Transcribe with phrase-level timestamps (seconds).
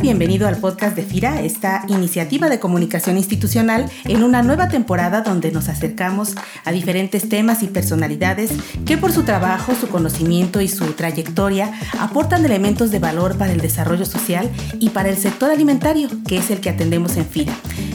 [0.00, 5.52] Bienvenido al podcast de FIRA, esta iniciativa de comunicación institucional en una nueva temporada donde
[5.52, 8.50] nos acercamos a diferentes temas y personalidades
[8.86, 13.60] que por su trabajo, su conocimiento y su trayectoria aportan elementos de valor para el
[13.60, 17.52] desarrollo social y para el sector alimentario, que es el que atendemos en FIRA.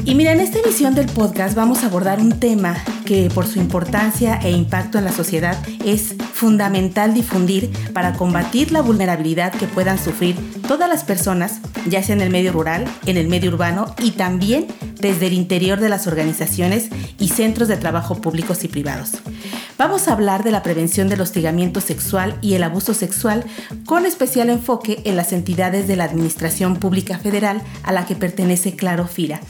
[0.07, 2.75] Y mira, en esta emisión del podcast vamos a abordar un tema
[3.07, 8.83] que por su importancia e impacto en la sociedad es fundamental difundir para combatir la
[8.83, 10.35] vulnerabilidad que puedan sufrir
[10.67, 14.67] todas las personas, ya sea en el medio rural, en el medio urbano y también
[14.99, 19.13] desde el interior de las organizaciones y centros de trabajo públicos y privados.
[19.77, 23.43] Vamos a hablar de la prevención del hostigamiento sexual y el abuso sexual
[23.85, 28.75] con especial enfoque en las entidades de la Administración Pública Federal a la que pertenece
[28.75, 29.41] Claro Fira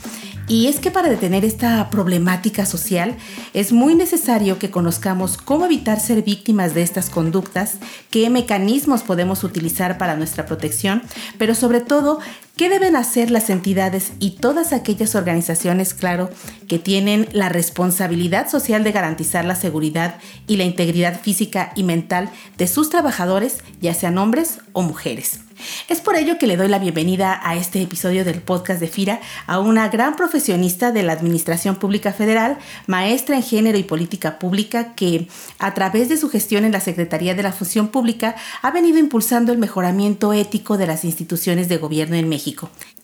[0.48, 3.16] y es que para detener esta problemática social
[3.52, 7.78] es muy necesario que conozcamos cómo evitar ser víctimas de estas conductas,
[8.10, 11.02] qué mecanismos podemos utilizar para nuestra protección,
[11.38, 12.20] pero sobre todo
[12.56, 16.30] ¿Qué deben hacer las entidades y todas aquellas organizaciones, claro,
[16.68, 22.30] que tienen la responsabilidad social de garantizar la seguridad y la integridad física y mental
[22.56, 25.40] de sus trabajadores, ya sean hombres o mujeres?
[25.88, 29.20] Es por ello que le doy la bienvenida a este episodio del podcast de FIRA
[29.46, 34.94] a una gran profesionista de la Administración Pública Federal, maestra en género y política pública,
[34.94, 38.98] que a través de su gestión en la Secretaría de la Función Pública ha venido
[38.98, 42.45] impulsando el mejoramiento ético de las instituciones de gobierno en México.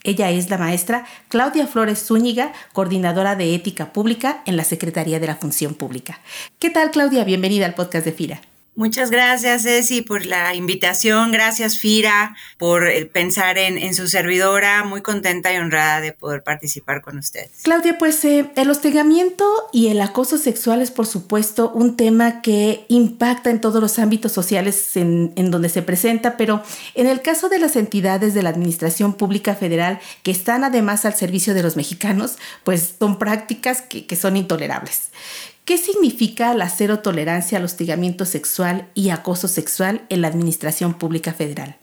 [0.05, 5.27] Ella es la maestra Claudia Flores Zúñiga, coordinadora de ética pública en la Secretaría de
[5.27, 6.21] la Función Pública.
[6.59, 7.25] ¿Qué tal, Claudia?
[7.25, 8.52] Bienvenida al podcast de FIRA.
[8.75, 11.31] Muchas gracias, Ceci, por la invitación.
[11.31, 14.83] Gracias, Fira, por pensar en, su servidora.
[14.83, 17.51] Muy contenta y honrada de poder participar con ustedes.
[17.65, 22.87] Claudia, pues eh, el hostigamiento y el acoso sexual es, por supuesto, un tema que
[22.89, 26.63] impacta en todos los ámbitos sociales en, donde se presenta, pero
[26.95, 31.15] en el caso de las entidades de la Administración Pública Federal que están además al
[31.15, 35.11] servicio de los mexicanos, pues son prácticas que son intolerables.
[35.65, 41.33] ¿Qué significa la cero tolerancia al hostigamiento sexual y acoso sexual en la Administración Pública
[41.33, 41.79] Federal?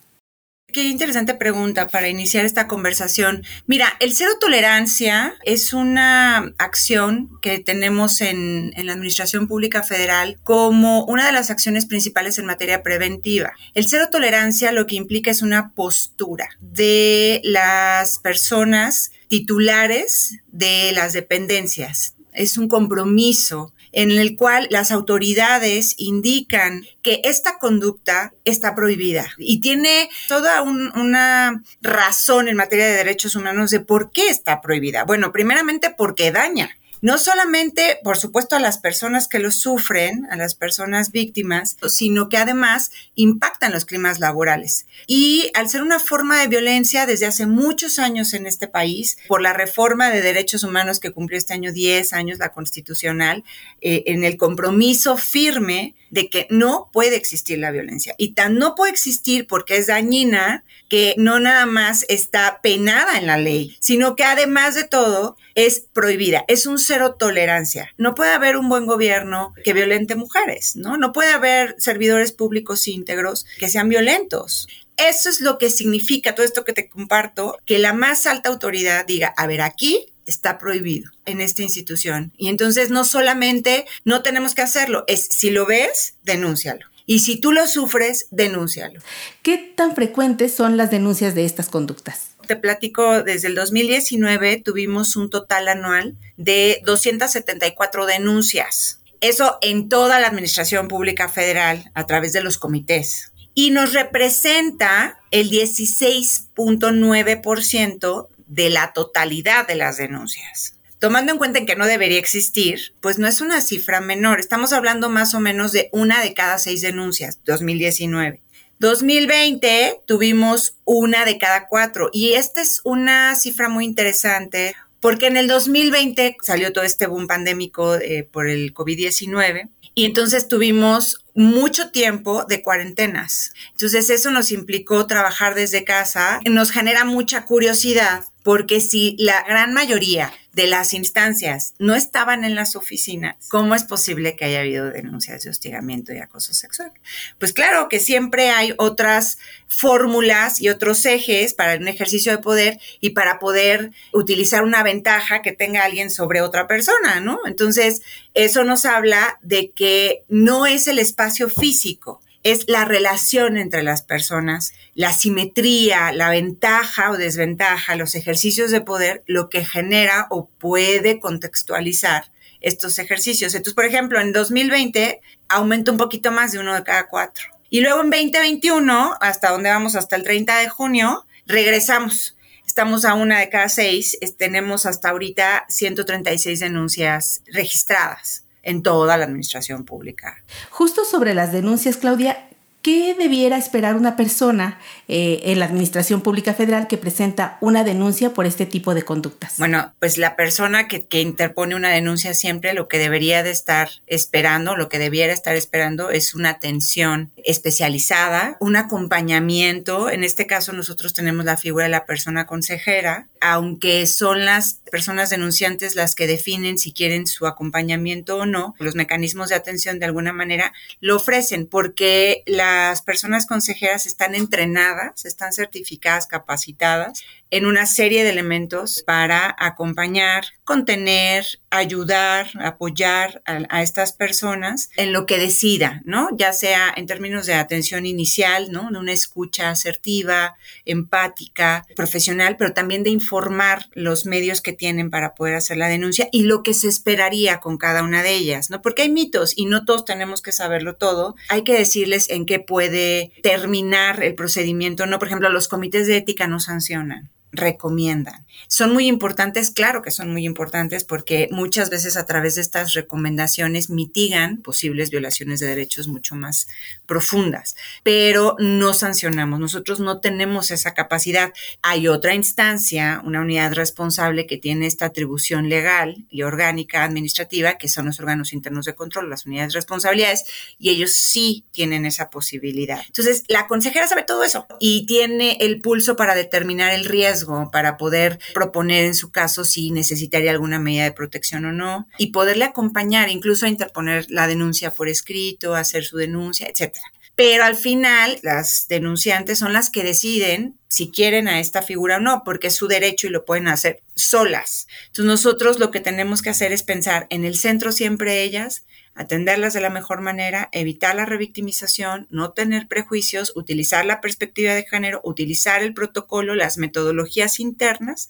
[0.67, 3.43] Qué interesante pregunta para iniciar esta conversación.
[3.65, 10.37] Mira, el cero tolerancia es una acción que tenemos en, en, la Administración Pública Federal
[10.43, 13.53] como una de las acciones principales en materia preventiva.
[13.73, 21.13] El cero tolerancia lo que implica es una postura de las personas titulares de las
[21.13, 29.27] dependencias es un compromiso en el cual las autoridades indican que esta conducta está prohibida
[29.37, 35.03] y tiene toda una razón en materia de derechos humanos de por qué está prohibida.
[35.03, 36.69] Bueno, primeramente porque daña
[37.01, 42.29] no solamente, por supuesto, a las personas que lo sufren, a las personas víctimas, sino
[42.29, 44.85] que además impactan los climas laborales.
[45.07, 49.41] Y al ser una forma de violencia desde hace muchos años en este país, por
[49.41, 53.43] la reforma de derechos humanos que cumplió este año 10 años, la constitucional,
[53.81, 58.15] eh, en el compromiso firme de que no puede existir la violencia.
[58.17, 63.27] Y tan no puede existir porque es dañina que no nada más está penada en
[63.27, 66.45] la ley, sino que además de todo es prohibida.
[66.47, 67.93] Es un cero tolerancia.
[67.97, 70.97] No puede haber un buen gobierno que violente mujeres, ¿no?
[70.97, 74.67] No puede haber servidores públicos íntegros que sean violentos.
[74.97, 79.05] Eso es lo que significa todo esto que te comparto, que la más alta autoridad
[79.05, 82.31] diga, a ver, aquí está prohibido en esta institución.
[82.37, 86.85] Y entonces no solamente no tenemos que hacerlo, es si lo ves, denúncialo.
[87.05, 89.01] Y si tú lo sufres, denúncialo.
[89.41, 92.35] ¿Qué tan frecuentes son las denuncias de estas conductas?
[92.47, 99.01] Te platico, desde el 2019 tuvimos un total anual de 274 denuncias.
[99.21, 103.31] Eso en toda la Administración Pública Federal a través de los comités.
[103.55, 110.75] Y nos representa el 16.9% de la totalidad de las denuncias.
[110.99, 114.41] Tomando en cuenta que no debería existir, pues no es una cifra menor.
[114.41, 118.41] Estamos hablando más o menos de una de cada seis denuncias, 2019.
[118.79, 125.37] 2020 tuvimos una de cada cuatro y esta es una cifra muy interesante porque en
[125.37, 131.91] el 2020 salió todo este boom pandémico eh, por el COVID-19 y entonces tuvimos mucho
[131.91, 133.53] tiempo de cuarentenas.
[133.71, 136.39] Entonces eso nos implicó trabajar desde casa.
[136.45, 142.55] Nos genera mucha curiosidad porque si la gran mayoría de las instancias no estaban en
[142.55, 146.91] las oficinas, ¿cómo es posible que haya habido denuncias de hostigamiento y acoso sexual?
[147.37, 149.37] Pues claro que siempre hay otras
[149.67, 155.43] fórmulas y otros ejes para un ejercicio de poder y para poder utilizar una ventaja
[155.43, 157.41] que tenga alguien sobre otra persona, ¿no?
[157.45, 158.01] Entonces,
[158.33, 164.01] eso nos habla de que no es el espacio físico, es la relación entre las
[164.01, 170.47] personas, la simetría, la ventaja o desventaja, los ejercicios de poder, lo que genera o
[170.47, 172.31] puede contextualizar
[172.61, 173.53] estos ejercicios.
[173.55, 177.45] Entonces, por ejemplo, en 2020 aumenta un poquito más de uno de cada cuatro.
[177.69, 182.35] Y luego en 2021, hasta donde vamos, hasta el 30 de junio, regresamos.
[182.65, 189.25] Estamos a una de cada seis, tenemos hasta ahorita 136 denuncias registradas en toda la
[189.25, 190.43] administración pública.
[190.69, 192.48] Justo sobre las denuncias, Claudia,
[192.81, 194.79] ¿Qué debiera esperar una persona
[195.09, 199.55] eh, en la Administración Pública Federal que presenta una denuncia por este tipo de conductas?
[199.57, 203.89] Bueno, pues la persona que, que, interpone una denuncia siempre lo que debería de estar
[204.07, 210.09] esperando, lo que debiera estar esperando es una atención especializada, un acompañamiento.
[210.09, 215.29] En este caso nosotros tenemos la figura de la persona consejera, aunque son las personas
[215.29, 220.05] denunciantes las que definen si quieren su acompañamiento o no, los mecanismos de atención de
[220.05, 227.85] alguna manera lo ofrecen porque las personas consejeras están entrenadas, están certificadas, capacitadas en una
[227.85, 236.01] serie de elementos para acompañar, contener, ayudar, apoyar a, estas personas en lo que decida,
[236.05, 236.29] ¿no?
[236.35, 238.89] Ya sea en términos de atención inicial, ¿no?
[238.91, 240.55] De una escucha asertiva,
[240.85, 246.29] empática, profesional, pero también de informar los medios que tienen para poder hacer la denuncia
[246.31, 248.81] y lo que se esperaría con cada una de ellas, ¿no?
[248.81, 251.35] Porque hay mitos y no todos tenemos que saberlo todo.
[251.49, 255.17] Hay que decirles en qué puede terminar el procedimiento, ¿no?
[255.17, 258.45] Por ejemplo, los comités de ética no sancionan recomiendan.
[258.67, 262.93] Son muy importantes, claro que son muy importantes porque muchas veces a través de estas
[262.93, 266.67] recomendaciones mitigan posibles violaciones de derechos mucho más
[267.07, 271.53] profundas, pero no sancionamos, nosotros no tenemos esa capacidad.
[271.81, 277.87] Hay otra instancia, una unidad responsable que tiene esta atribución legal y orgánica administrativa, que
[277.87, 280.45] son los órganos internos de control, las unidades de responsabilidades,
[280.77, 283.01] y ellos sí tienen esa posibilidad.
[283.07, 287.38] Entonces, la consejera sabe todo eso y tiene el pulso para determinar el riesgo
[287.71, 292.27] para poder proponer en su caso si necesitaría alguna medida de protección o no y
[292.27, 297.05] poderle acompañar, incluso a interponer la denuncia por escrito, hacer su denuncia, etcétera.
[297.39, 302.19] Pero al final, las denunciantes son las que deciden si quieren a esta figura o
[302.19, 304.87] no, porque es su derecho y lo pueden hacer solas.
[305.05, 308.83] Entonces nosotros lo que tenemos que hacer es pensar en el centro siempre ellas
[309.15, 314.83] atenderlas de la mejor manera, evitar la revictimización, no tener prejuicios, utilizar la perspectiva de
[314.83, 318.29] género, utilizar el protocolo, las metodologías internas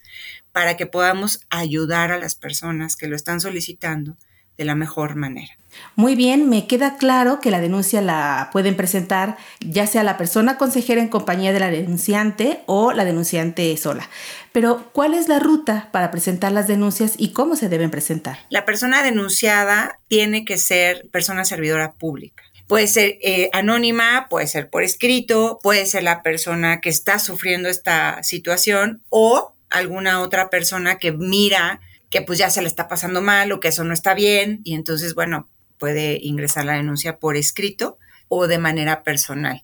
[0.52, 4.18] para que podamos ayudar a las personas que lo están solicitando
[4.60, 5.58] de la mejor manera.
[5.96, 10.58] Muy bien, me queda claro que la denuncia la pueden presentar ya sea la persona
[10.58, 14.10] consejera en compañía de la denunciante o la denunciante sola.
[14.52, 18.40] Pero, ¿cuál es la ruta para presentar las denuncias y cómo se deben presentar?
[18.50, 22.44] La persona denunciada tiene que ser persona servidora pública.
[22.68, 27.70] Puede ser eh, anónima, puede ser por escrito, puede ser la persona que está sufriendo
[27.70, 31.80] esta situación o alguna otra persona que mira
[32.10, 34.74] que pues ya se le está pasando mal o que eso no está bien y
[34.76, 37.98] entonces, bueno, puede ingresar la denuncia por escrito
[38.28, 39.64] o de manera personal.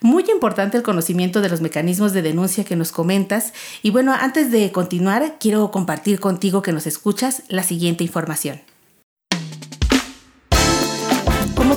[0.00, 3.52] Muy importante el conocimiento de los mecanismos de denuncia que nos comentas.
[3.82, 8.60] Y bueno, antes de continuar, quiero compartir contigo que nos escuchas la siguiente información.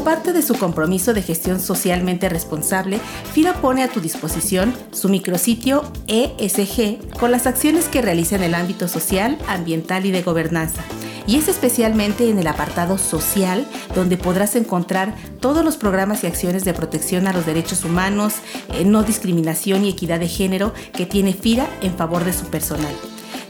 [0.06, 3.00] Parte de su compromiso de gestión socialmente responsable,
[3.34, 8.56] FIRA pone a tu disposición su micrositio ESG con las acciones que realiza en el
[8.56, 10.84] ámbito social, ambiental y de gobernanza
[11.28, 16.66] y es especialmente en el apartado social donde podrás encontrar todos los programas y acciones
[16.66, 18.36] de protección a los derechos humanos,
[18.74, 22.94] eh, no discriminación y equidad de género que tiene FIRA en favor de su personal.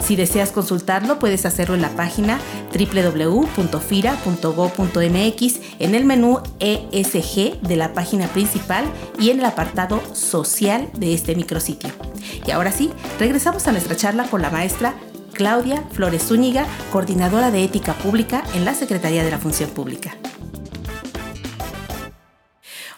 [0.06, 2.40] Si deseas consultarlo, puedes hacerlo en la página
[2.72, 8.86] www.fira.go.mx en el menú ESG de la página principal
[9.20, 11.90] y en el apartado social de este micrositio.
[12.46, 14.94] Y ahora sí, regresamos a nuestra charla con la maestra
[15.34, 20.16] Claudia Flores Zúñiga, coordinadora de ética pública en la Secretaría de la Función Pública.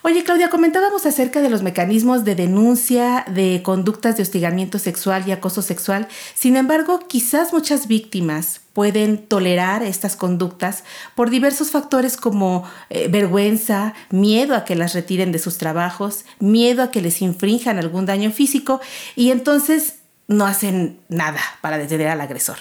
[0.07, 5.33] Oye, Claudia, comentábamos acerca de los mecanismos de denuncia de conductas de hostigamiento sexual y
[5.33, 6.07] acoso sexual.
[6.33, 13.95] Sin embargo, quizás muchas víctimas pueden tolerar estas conductas por diversos factores como eh, vergüenza,
[14.09, 18.31] miedo a que las retiren de sus trabajos, miedo a que les infrinjan algún daño
[18.31, 18.79] físico
[19.17, 19.95] y entonces
[20.29, 22.59] no hacen nada para detener al agresor.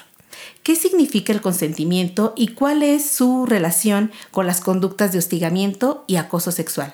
[0.65, 6.17] ¿Qué significa el consentimiento y cuál es su relación con las conductas de hostigamiento y
[6.17, 6.93] acoso sexual?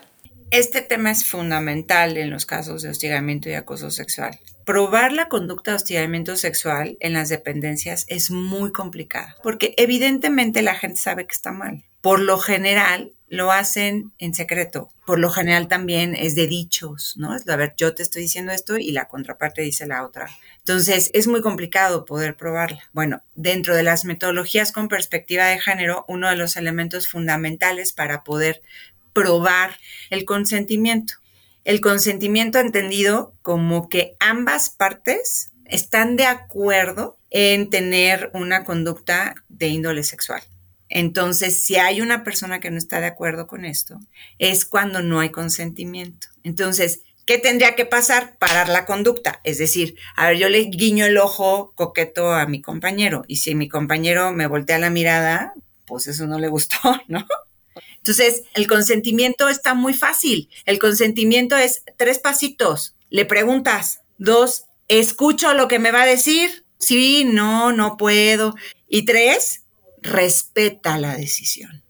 [0.53, 4.39] Este tema es fundamental en los casos de hostigamiento y acoso sexual.
[4.67, 10.75] Probar la conducta de hostigamiento sexual en las dependencias es muy complicada, porque evidentemente la
[10.75, 11.87] gente sabe que está mal.
[12.03, 14.91] Por lo general, lo hacen en secreto.
[15.07, 17.35] Por lo general también es de dichos, ¿no?
[17.35, 20.29] Es, a ver, yo te estoy diciendo esto y la contraparte dice la otra.
[20.59, 22.83] Entonces, es muy complicado poder probarla.
[22.93, 28.23] Bueno, dentro de las metodologías con perspectiva de género, uno de los elementos fundamentales para
[28.23, 28.61] poder
[29.13, 29.79] probar
[30.11, 31.15] el consentimiento.
[31.65, 39.69] El consentimiento entendido como que ambas partes están de acuerdo en tener una conducta de
[39.69, 40.43] índole sexual.
[40.89, 43.99] Entonces, si hay una persona que no está de acuerdo con esto,
[44.39, 46.27] es cuando no hay consentimiento.
[46.43, 48.37] Entonces, ¿qué tendría que pasar?
[48.39, 49.41] Parar la conducta.
[49.45, 53.55] Es decir, a ver, yo le guiño el ojo coqueto a mi compañero y si
[53.55, 55.55] mi compañero me voltea la mirada,
[55.87, 56.77] pues eso no le gustó,
[57.09, 57.27] ¿no?
[58.03, 60.49] Entonces, el consentimiento está muy fácil.
[60.65, 62.97] El consentimiento es tres pasitos.
[63.11, 66.65] Le preguntas, dos, escucho lo que me va a decir.
[66.79, 68.57] Sí, no, no puedo.
[68.89, 69.63] Y tres,
[70.01, 71.85] respeta la decisión.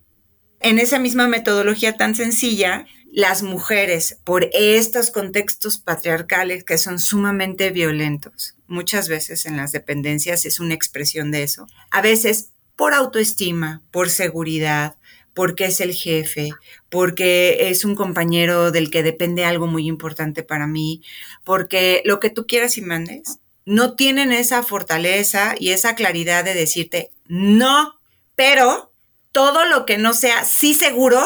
[0.60, 7.70] En esa misma metodología tan sencilla, las mujeres, por estos contextos patriarcales que son sumamente
[7.70, 13.82] violentos, muchas veces en las dependencias es una expresión de eso, a veces por autoestima,
[13.90, 14.96] por seguridad,
[15.34, 16.50] porque es el jefe,
[16.90, 21.02] porque es un compañero del que depende algo muy importante para mí,
[21.44, 26.54] porque lo que tú quieras y mandes, no tienen esa fortaleza y esa claridad de
[26.54, 27.94] decirte no,
[28.34, 28.92] pero
[29.30, 31.20] todo lo que no sea sí seguro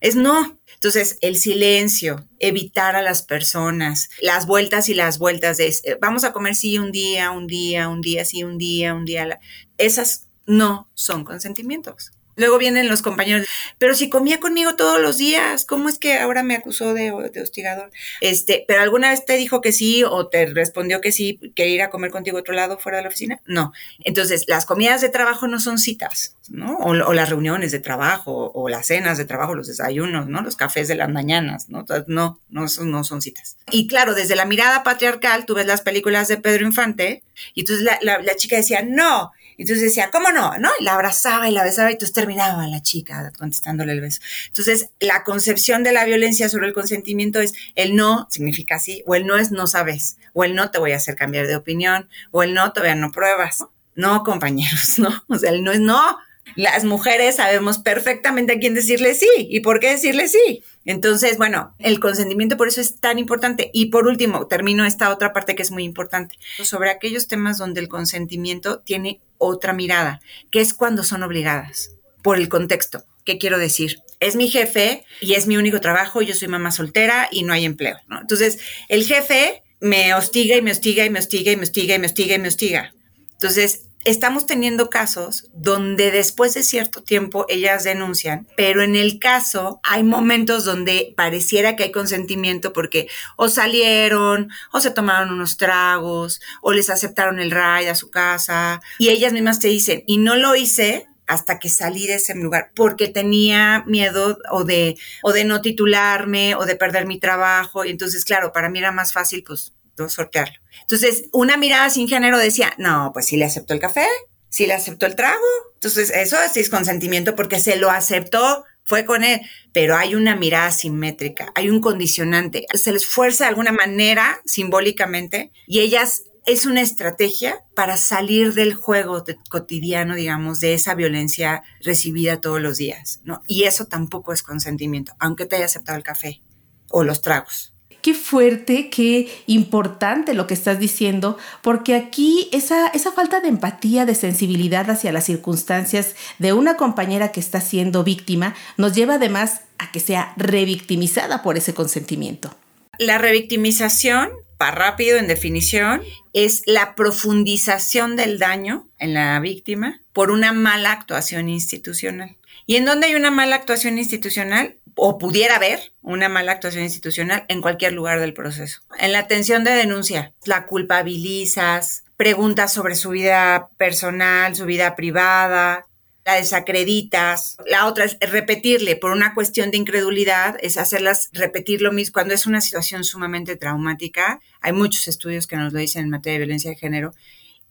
[0.00, 0.58] es no.
[0.74, 6.24] Entonces, el silencio, evitar a las personas, las vueltas y las vueltas de eh, vamos
[6.24, 9.38] a comer sí un día, un día, un día, sí un día, un día.
[9.78, 12.12] Esas no son consentimientos.
[12.36, 13.46] Luego vienen los compañeros,
[13.78, 17.90] pero si comía conmigo todos los días, ¿cómo es que ahora me acusó de, hostigador?
[18.20, 21.82] Este, pero alguna vez te dijo que sí o te respondió que sí, que ir
[21.82, 23.40] a comer contigo a otro lado fuera de la oficina?
[23.46, 23.72] No.
[24.04, 26.78] Entonces, las comidas de trabajo no son citas, ¿no?
[26.78, 30.40] O, las reuniones de trabajo, o las cenas de trabajo, los desayunos, ¿no?
[30.42, 31.84] Los cafés de las mañanas, ¿no?
[32.06, 33.58] No, no, no son citas.
[33.70, 37.22] Y claro, desde la mirada patriarcal, tú ves las películas de Pedro Infante,
[37.54, 40.58] y entonces la, la chica decía, no, entonces decía, ¿cómo no?
[40.58, 40.68] ¿No?
[40.80, 44.20] Y la abrazaba y la besaba y entonces terminaba la chica contestándole el beso.
[44.48, 49.14] Entonces, la concepción de la violencia sobre el consentimiento es el no significa sí, o
[49.14, 52.08] el no es no sabes, o el no te voy a hacer cambiar de opinión,
[52.32, 53.64] o el no todavía no pruebas.
[53.94, 55.10] No, compañeros, no.
[55.28, 56.18] O sea, el no es no.
[56.56, 60.64] Las mujeres sabemos perfectamente a quién decirle sí y por qué decirle sí.
[60.84, 63.70] Entonces, bueno, el consentimiento por eso es tan importante.
[63.72, 67.80] Y por último, termino esta otra parte que es muy importante, sobre aquellos temas donde
[67.80, 70.20] el consentimiento tiene otra mirada,
[70.50, 71.90] que es cuando son obligadas
[72.22, 73.04] por el contexto.
[73.24, 73.98] ¿Qué quiero decir?
[74.20, 77.64] Es mi jefe y es mi único trabajo, yo soy mamá soltera y no hay
[77.64, 77.98] empleo.
[78.20, 81.98] Entonces, el jefe me hostiga y me hostiga y me hostiga y me hostiga y
[81.98, 82.94] me hostiga y me hostiga.
[83.32, 89.80] Entonces, estamos teniendo casos donde después de cierto tiempo ellas denuncian, pero en el caso
[89.82, 96.40] hay momentos donde pareciera que hay consentimiento porque o salieron, o se tomaron unos tragos,
[96.60, 100.36] o les aceptaron el ride a su casa, y ellas mismas te dicen, y no
[100.36, 105.44] lo hice hasta que salí de ese lugar, porque tenía miedo o de, o de
[105.44, 107.84] no titularme o de perder mi trabajo.
[107.84, 109.72] Y entonces, claro, para mí era más fácil, pues,
[110.08, 110.54] sortearlo.
[110.80, 114.06] Entonces, una mirada sin género decía, no, pues sí le aceptó el café,
[114.48, 115.40] sí le aceptó el trago.
[115.74, 119.40] Entonces, eso es consentimiento porque se lo aceptó, fue con él.
[119.72, 122.66] Pero hay una mirada simétrica, hay un condicionante.
[122.74, 128.74] Se les fuerza de alguna manera, simbólicamente, y ellas es una estrategia para salir del
[128.74, 133.42] juego cotidiano, digamos, de esa violencia recibida todos los días, ¿no?
[133.46, 136.42] Y eso tampoco es consentimiento, aunque te haya aceptado el café
[136.90, 143.12] o los tragos qué fuerte, qué importante lo que estás diciendo, porque aquí esa, esa
[143.12, 148.54] falta de empatía, de sensibilidad hacia las circunstancias de una compañera que está siendo víctima,
[148.76, 152.54] nos lleva además a que sea revictimizada por ese consentimiento.
[152.98, 160.30] La revictimización, para rápido en definición, es la profundización del daño en la víctima por
[160.30, 162.36] una mala actuación institucional.
[162.66, 164.76] ¿Y en dónde hay una mala actuación institucional?
[164.94, 168.82] o pudiera haber una mala actuación institucional en cualquier lugar del proceso.
[168.98, 175.86] En la atención de denuncia, la culpabilizas, preguntas sobre su vida personal, su vida privada,
[176.24, 177.56] la desacreditas.
[177.66, 182.34] La otra es repetirle por una cuestión de incredulidad, es hacerlas repetir lo mismo cuando
[182.34, 184.40] es una situación sumamente traumática.
[184.60, 187.14] Hay muchos estudios que nos lo dicen en materia de violencia de género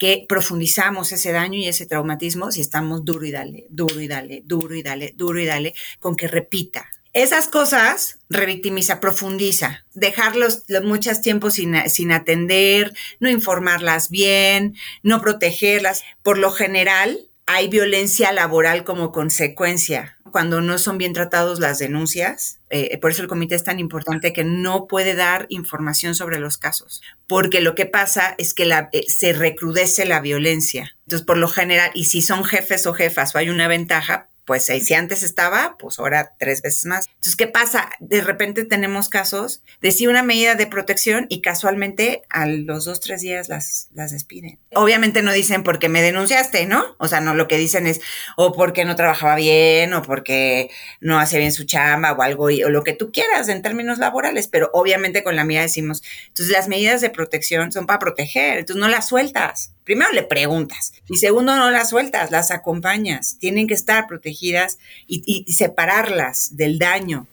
[0.01, 4.41] que profundizamos ese daño y ese traumatismo si estamos duro y dale, duro y dale,
[4.43, 11.21] duro y dale, duro y dale, con que repita, esas cosas revictimiza, profundiza, dejarlos muchos
[11.21, 16.03] tiempos sin, sin, atender, no informarlas bien, no protegerlas.
[16.23, 22.59] Por lo general, hay violencia laboral como consecuencia cuando no son bien tratados las denuncias.
[22.69, 26.57] Eh, por eso el comité es tan importante que no puede dar información sobre los
[26.57, 30.95] casos, porque lo que pasa es que la, eh, se recrudece la violencia.
[31.05, 34.65] Entonces, por lo general, y si son jefes o jefas o hay una ventaja, pues
[34.65, 37.07] si antes estaba, pues ahora tres veces más.
[37.07, 37.89] Entonces, ¿qué pasa?
[37.99, 42.99] De repente tenemos casos de sí una medida de protección y casualmente a los dos,
[42.99, 44.59] tres días las, las despiden.
[44.73, 46.95] Obviamente no dicen porque me denunciaste, ¿no?
[46.97, 48.01] O sea, no, lo que dicen es
[48.35, 50.69] o porque no trabajaba bien o porque
[50.99, 54.47] no hacía bien su chamba o algo, o lo que tú quieras en términos laborales,
[54.47, 58.81] pero obviamente con la mía decimos, entonces las medidas de protección son para proteger, entonces
[58.81, 63.35] no las sueltas primero le preguntas y segundo no las sueltas, las acompañas.
[63.39, 67.27] Tienen que estar protegidas y, y separarlas del daño.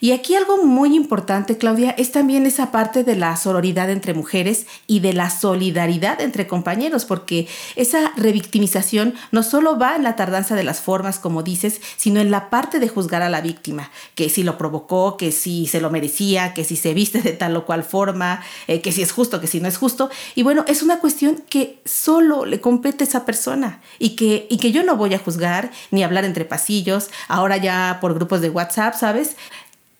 [0.00, 4.66] Y aquí algo muy importante, Claudia, es también esa parte de la sororidad entre mujeres
[4.86, 10.56] y de la solidaridad entre compañeros, porque esa revictimización no solo va en la tardanza
[10.56, 14.28] de las formas, como dices, sino en la parte de juzgar a la víctima, que
[14.28, 17.64] si lo provocó, que si se lo merecía, que si se viste de tal o
[17.64, 20.10] cual forma, eh, que si es justo, que si no es justo.
[20.34, 24.58] Y bueno, es una cuestión que solo le compete a esa persona y que, y
[24.58, 28.50] que yo no voy a juzgar ni hablar entre pasillos, ahora ya por grupos de
[28.50, 29.36] WhatsApp, ¿sabes?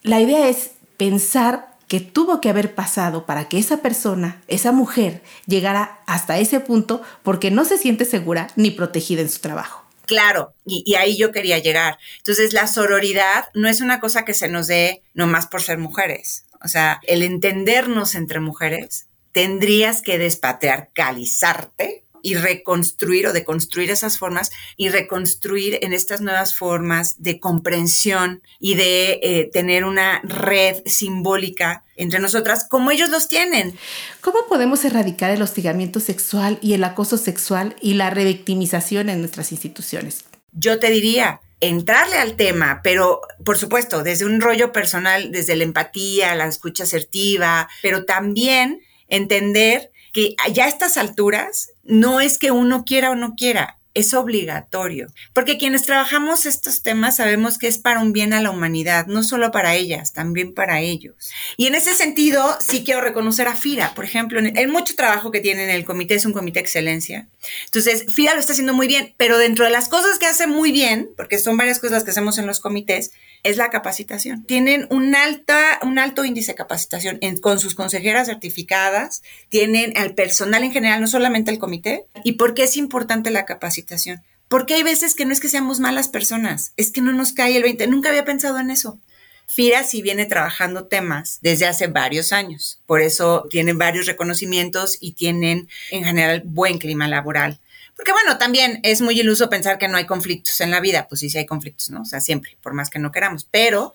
[0.02, 5.22] La idea es pensar que tuvo que haber pasado para que esa persona, esa mujer,
[5.46, 9.84] llegara hasta ese punto porque no se siente segura ni protegida en su trabajo.
[10.06, 11.98] Claro, y, ahí yo quería llegar.
[12.18, 16.44] Entonces, la sororidad no es una cosa que se nos dé nomás por ser mujeres.
[16.64, 24.50] O sea, el entendernos entre mujeres, tendrías que despatriarcalizarte y reconstruir o deconstruir esas formas
[24.76, 31.84] y reconstruir en estas nuevas formas de comprensión y de eh, tener una red simbólica
[31.96, 33.76] entre nosotras como ellos los tienen.
[34.20, 39.52] ¿Cómo podemos erradicar el hostigamiento sexual y el acoso sexual y la revictimización en nuestras
[39.52, 40.24] instituciones?
[40.52, 45.64] Yo te diría, entrarle al tema, pero por supuesto, desde un rollo personal, desde la
[45.64, 52.50] empatía, la escucha asertiva, pero también entender que ya a estas alturas no es que
[52.50, 57.78] uno quiera o no quiera, es obligatorio, porque quienes trabajamos estos temas sabemos que es
[57.78, 61.14] para un bien a la humanidad, no solo para ellas, también para ellos.
[61.56, 65.40] Y en ese sentido, sí quiero reconocer a FIRA, por ejemplo, el mucho trabajo que
[65.40, 67.28] tiene en el comité, es un comité de excelencia.
[67.66, 70.72] Entonces, FIRA lo está haciendo muy bien, pero dentro de las cosas que hace muy
[70.72, 73.10] bien, porque son varias cosas que hacemos en los comités,
[73.42, 74.44] es la capacitación.
[74.44, 80.62] Tienen un, alta, un alto índice de capacitación con sus consejeras certificadas, tienen al personal
[80.62, 82.06] en general, no solamente el comité.
[82.24, 84.22] ¿Y por qué es importante la capacitación?
[84.48, 87.56] Porque hay veces que no es que seamos malas personas, es que no nos cae
[87.56, 87.86] el 20.
[87.86, 88.98] Nunca había pensado en eso.
[89.46, 92.80] FIRA sí viene trabajando temas desde hace varios años.
[92.86, 97.58] Por eso tienen varios reconocimientos y tienen en general buen clima laboral.
[98.02, 101.20] Porque bueno, también es muy iluso pensar que no hay conflictos en la vida, pues
[101.20, 102.02] sí, sí hay conflictos, ¿no?
[102.02, 103.46] O sea, siempre, por más que no queramos.
[103.48, 103.92] Pero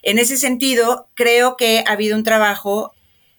[0.00, 2.94] en ese sentido, creo que ha habido un trabajo,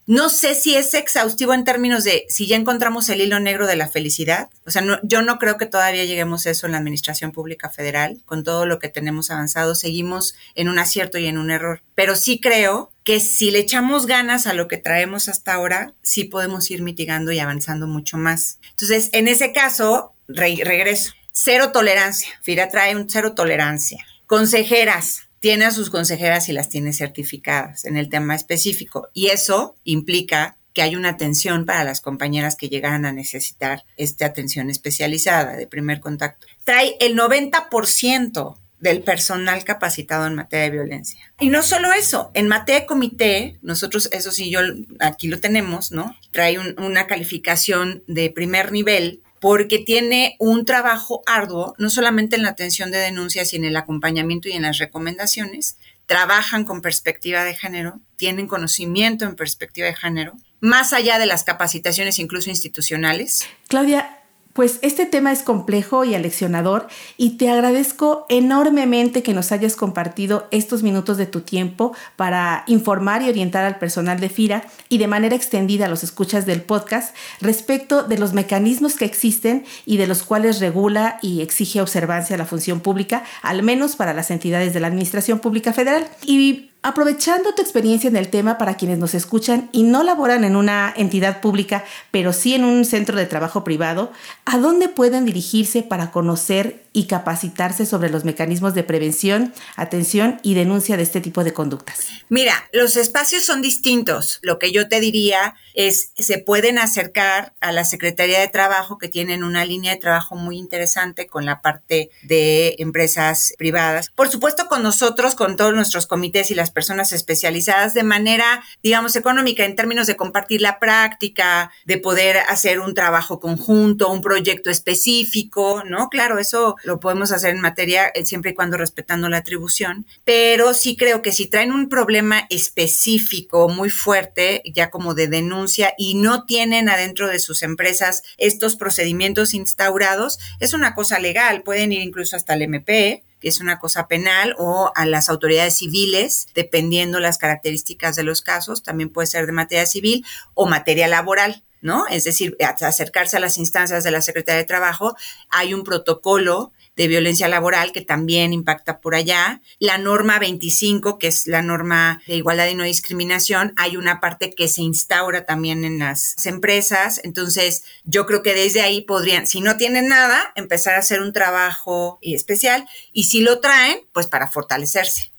[0.05, 3.75] no sé si es exhaustivo en términos de si ya encontramos el hilo negro de
[3.75, 4.51] la felicidad.
[4.67, 8.21] O sea, yo no creo que todavía lleguemos a eso en la Administración Pública Federal.
[8.25, 11.81] Con todo lo que tenemos avanzado, seguimos en un acierto y en un error.
[11.95, 16.25] Pero sí creo que si le echamos ganas a lo que traemos hasta ahora, sí
[16.25, 18.59] podemos ir mitigando y avanzando mucho más.
[18.71, 21.13] Entonces, en ese caso, regreso.
[21.31, 22.29] Cero tolerancia.
[22.41, 24.05] FIRA trae un cero tolerancia.
[24.27, 25.27] Consejeras.
[25.39, 29.09] Tiene a sus consejeras y las tiene certificadas en el tema específico.
[29.13, 34.27] Y eso implica que hay una atención para las compañeras que llegaran a necesitar esta
[34.27, 36.47] atención especializada de primer contacto.
[36.63, 41.33] Trae el 90% del personal capacitado en materia de violencia.
[41.39, 44.59] Y no solo eso, en materia de comité, nosotros, eso sí, yo
[44.99, 46.17] aquí lo tenemos, ¿no?
[46.31, 52.49] Trae una calificación de primer nivel porque tiene un trabajo arduo, no solamente en la
[52.49, 55.77] atención de denuncias, sino en el acompañamiento y en las recomendaciones.
[56.05, 61.43] Trabajan con perspectiva de género, tienen conocimiento en perspectiva de género, más allá de las
[61.43, 63.47] capacitaciones incluso institucionales.
[63.67, 64.20] Claudia,
[64.53, 66.87] pues este tema es complejo y aleccionador
[67.17, 73.21] y te agradezco enormemente que nos hayas compartido estos minutos de tu tiempo para informar
[73.21, 77.15] y orientar al personal de FIRA y de manera extendida a los escuchas del podcast
[77.39, 82.45] respecto de los mecanismos que existen y de los cuales regula y exige observancia la
[82.45, 86.07] función pública, al menos para las entidades de la Administración Pública Federal.
[86.25, 90.55] Y Aprovechando tu experiencia en el tema para quienes nos escuchan y no laboran en
[90.55, 94.11] una entidad pública, pero sí en un centro de trabajo privado,
[94.45, 100.55] ¿a dónde pueden dirigirse para conocer y capacitarse sobre los mecanismos de prevención, atención y
[100.55, 102.07] denuncia de este tipo de conductas?
[102.29, 104.39] Mira, los espacios son distintos.
[104.41, 109.07] Lo que yo te diría es, se pueden acercar a la Secretaría de Trabajo, que
[109.07, 114.09] tienen una línea de trabajo muy interesante con la parte de empresas privadas.
[114.15, 119.15] Por supuesto, con nosotros, con todos nuestros comités y las personas especializadas de manera, digamos,
[119.15, 124.69] económica en términos de compartir la práctica, de poder hacer un trabajo conjunto, un proyecto
[124.69, 126.09] específico, ¿no?
[126.09, 130.73] Claro, eso lo podemos hacer en materia eh, siempre y cuando respetando la atribución, pero
[130.73, 136.15] sí creo que si traen un problema específico muy fuerte, ya como de denuncia, y
[136.15, 142.01] no tienen adentro de sus empresas estos procedimientos instaurados, es una cosa legal, pueden ir
[142.01, 147.19] incluso hasta el MP, que es una cosa penal, o a las autoridades civiles, dependiendo
[147.19, 151.63] las características de los casos, también puede ser de materia civil o materia laboral.
[151.81, 152.05] ¿no?
[152.07, 155.17] Es decir, acercarse a las instancias de la Secretaría de Trabajo.
[155.49, 159.61] Hay un protocolo de violencia laboral que también impacta por allá.
[159.79, 164.51] La norma 25, que es la norma de igualdad y no discriminación, hay una parte
[164.51, 167.21] que se instaura también en las empresas.
[167.23, 171.33] Entonces, yo creo que desde ahí podrían, si no tienen nada, empezar a hacer un
[171.33, 175.31] trabajo especial y si lo traen, pues para fortalecerse.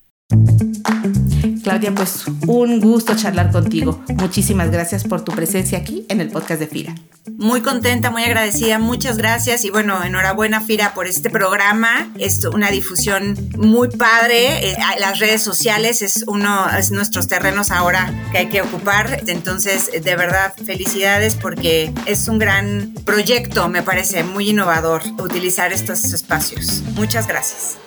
[1.63, 4.03] Claudia, pues un gusto charlar contigo.
[4.17, 6.95] Muchísimas gracias por tu presencia aquí en el podcast de FIRA.
[7.37, 12.11] Muy contenta, muy agradecida, muchas gracias y bueno, enhorabuena FIRA por este programa.
[12.19, 14.71] Es una difusión muy padre.
[14.71, 19.23] Eh, las redes sociales es uno de nuestros terrenos ahora que hay que ocupar.
[19.27, 26.05] Entonces, de verdad, felicidades porque es un gran proyecto, me parece muy innovador utilizar estos
[26.13, 26.83] espacios.
[26.97, 27.79] Muchas gracias.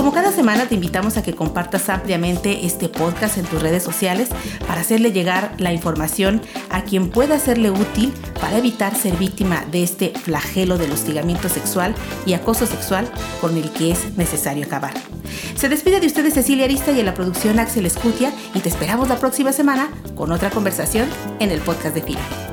[0.00, 4.30] Como cada semana te invitamos a que compartas ampliamente este podcast en tus redes sociales
[4.66, 8.10] para hacerle llegar la información a quien pueda serle útil
[8.40, 13.10] para evitar ser víctima de este flagelo del hostigamiento sexual y acoso sexual
[13.42, 14.94] con el que es necesario acabar.
[15.54, 19.06] Se despide de ustedes Cecilia Arista y en la producción Axel Escutia y te esperamos
[19.06, 21.10] la próxima semana con otra conversación
[21.40, 22.49] en el podcast de FIRA.